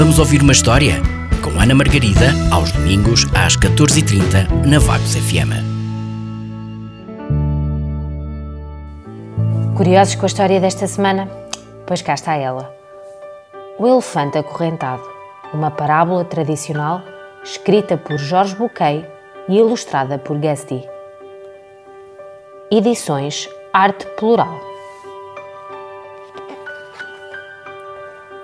[0.00, 0.94] Vamos ouvir uma história?
[1.44, 5.52] Com Ana Margarida, aos domingos, às 14h30, na Vagos FM.
[9.76, 11.28] Curiosos com a história desta semana?
[11.86, 12.74] Pois cá está ela.
[13.78, 15.02] O Elefante Acorrentado,
[15.52, 17.02] uma parábola tradicional
[17.44, 19.04] escrita por Jorge Buquet
[19.50, 20.82] e ilustrada por Guesty.
[22.70, 24.69] Edições Arte Plural.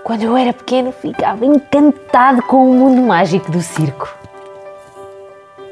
[0.06, 4.08] Quando eu era pequeno, ficava encantado com o mundo mágico do circo.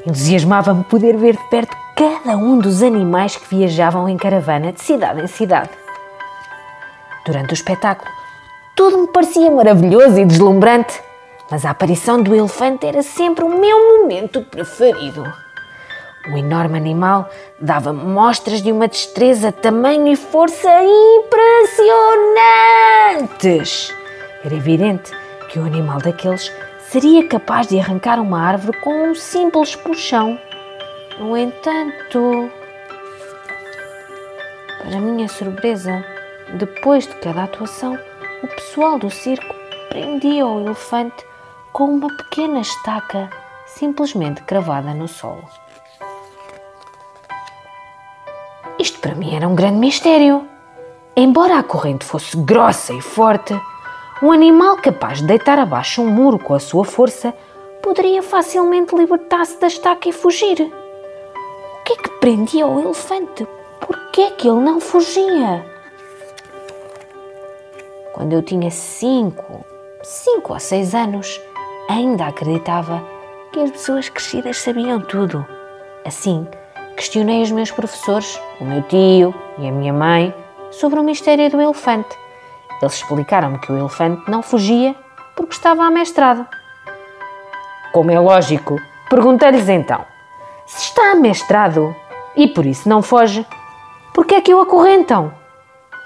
[0.05, 5.21] Entusiasmava-me poder ver de perto cada um dos animais que viajavam em caravana de cidade
[5.21, 5.69] em cidade.
[7.25, 8.11] Durante o espetáculo,
[8.75, 11.01] tudo me parecia maravilhoso e deslumbrante,
[11.49, 15.23] mas a aparição do elefante era sempre o meu momento preferido.
[16.29, 20.69] O enorme animal dava-me mostras de uma destreza, tamanho e força
[23.23, 23.95] impressionantes.
[24.45, 25.11] Era evidente
[25.49, 26.51] que o animal daqueles
[26.91, 30.39] seria capaz de arrancar uma árvore com um simples puxão.
[31.17, 32.51] No entanto,
[34.77, 36.05] para minha surpresa,
[36.59, 37.97] depois de cada atuação,
[38.43, 39.55] o pessoal do circo
[39.89, 41.25] prendia o elefante
[41.73, 43.31] com uma pequena estaca
[43.65, 45.43] simplesmente cravada no solo.
[48.77, 50.47] Isto para mim era um grande mistério.
[51.15, 53.59] Embora a corrente fosse grossa e forte,
[54.21, 57.33] um animal capaz de deitar abaixo um muro com a sua força
[57.81, 60.61] poderia facilmente libertar-se da estaca e fugir.
[60.61, 63.45] O que é que prendia o elefante?
[63.81, 65.65] Por que é que ele não fugia?
[68.13, 69.65] Quando eu tinha cinco,
[70.01, 71.39] cinco ou seis anos,
[71.89, 73.03] ainda acreditava
[73.51, 75.45] que as pessoas crescidas sabiam tudo.
[76.05, 76.47] Assim,
[76.95, 80.33] questionei os meus professores, o meu tio e a minha mãe,
[80.71, 82.24] sobre o mistério do elefante
[82.85, 84.95] eles explicaram-me que o elefante não fugia
[85.35, 86.45] porque estava amestrado.
[87.91, 90.05] Como é lógico, perguntei-lhes então:
[90.65, 91.95] se está amestrado
[92.35, 93.45] e por isso não foge,
[94.13, 95.33] por que é que o acorrentam?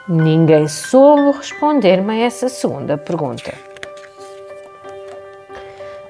[0.07, 3.53] Ninguém soube responder-me a essa segunda pergunta.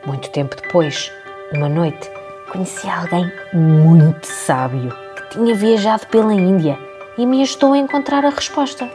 [0.06, 1.12] Muito tempo depois,
[1.54, 2.10] uma noite,
[2.50, 6.80] conheci alguém muito sábio que tinha viajado pela Índia
[7.18, 8.90] e me ajudou a encontrar a resposta.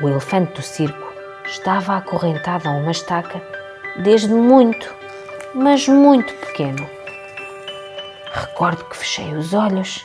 [0.00, 1.12] O elefante do circo
[1.44, 3.42] estava acorrentado a uma estaca
[3.96, 4.94] desde muito,
[5.54, 6.88] mas muito pequeno.
[8.32, 10.04] Recordo que fechei os olhos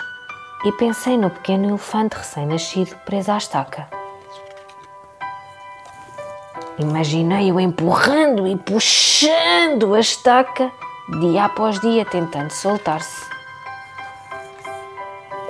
[0.66, 3.88] e pensei no pequeno elefante recém-nascido preso à estaca.
[6.80, 10.72] Imaginei-o empurrando e puxando a estaca
[11.20, 13.32] dia após dia, tentando soltar-se.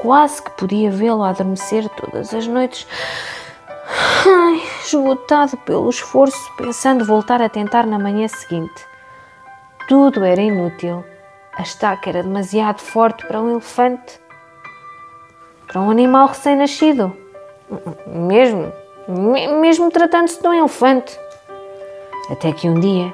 [0.01, 2.85] Quase que podia vê-lo adormecer todas as noites
[3.95, 8.87] Ai, esgotado pelo esforço, pensando voltar a tentar na manhã seguinte.
[9.87, 11.03] Tudo era inútil.
[11.55, 14.19] A estaca era demasiado forte para um elefante.
[15.67, 17.15] Para um animal recém-nascido.
[18.07, 18.71] Mesmo,
[19.59, 21.19] mesmo tratando-se de um elefante.
[22.31, 23.13] Até que um dia,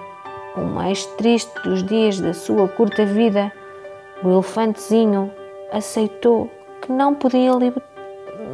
[0.55, 3.51] o mais triste dos dias da sua curta vida,
[4.23, 5.33] o elefantezinho
[5.71, 6.49] aceitou
[6.81, 7.51] que não podia,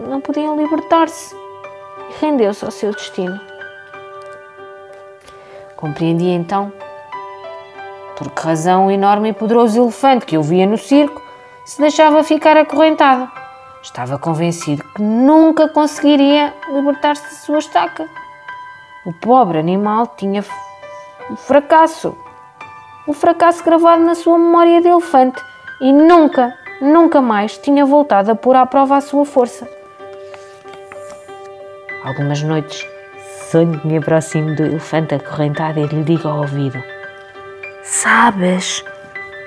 [0.07, 1.44] não podia libertar-se
[2.19, 3.39] rendeu-se ao seu destino.
[5.75, 6.71] Compreendi então
[8.17, 11.21] por que razão o enorme e poderoso elefante que eu via no circo
[11.65, 13.29] se deixava ficar acorrentado.
[13.81, 18.07] Estava convencido que nunca conseguiria libertar-se de sua estaca.
[19.05, 20.43] O pobre animal tinha
[21.29, 22.17] o fracasso,
[23.07, 25.41] o fracasso gravado na sua memória de elefante
[25.81, 29.69] e nunca, nunca mais tinha voltado a pôr à prova a sua força.
[32.05, 32.87] Algumas noites
[33.49, 36.81] sonho que me aproximo do elefante acorrentado e lhe digo ao ouvido:
[37.81, 38.85] Sabes,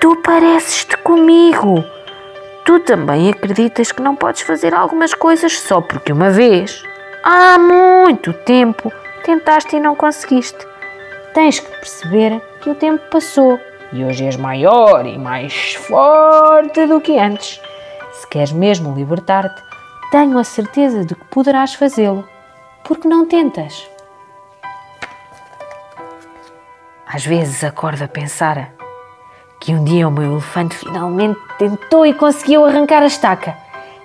[0.01, 1.81] tu pareces-te comigo.
[2.65, 6.83] Tu também acreditas que não podes fazer algumas coisas só porque uma vez,
[7.23, 8.91] há muito tempo,
[9.23, 10.67] tentaste e não conseguiste.
[11.33, 13.57] Tens que perceber que o tempo passou
[13.93, 17.61] e hoje és maior e mais forte do que antes.
[18.11, 19.63] Se queres mesmo libertar-te,
[20.11, 22.27] tenho a certeza de que poderás fazê-lo.
[22.89, 23.87] Por que não tentas?
[27.05, 28.71] Às vezes acordo a pensar
[29.59, 33.55] que um dia o meu elefante finalmente tentou e conseguiu arrancar a estaca.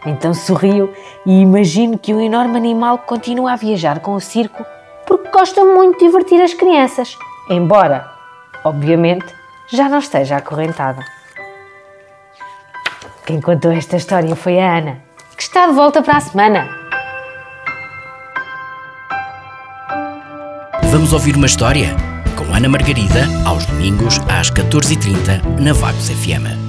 [0.04, 0.92] Então sorrio
[1.24, 4.62] e imagino que o enorme animal continua a viajar com o circo
[5.06, 7.16] porque gosta muito de divertir as crianças,
[7.48, 8.06] embora,
[8.64, 9.34] obviamente,
[9.72, 11.00] já não esteja acorrentado.
[13.24, 14.98] Quem contou esta história foi a Ana,
[15.34, 16.83] que está de volta para a semana.
[20.94, 21.96] Vamos ouvir uma história?
[22.36, 26.63] Com Ana Margarida, aos domingos às 14h30 na Vagos FM.